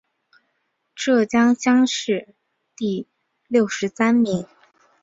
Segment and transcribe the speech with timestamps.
[0.95, 2.33] 浙江乡试
[2.75, 3.07] 第
[3.47, 4.47] 六十三名。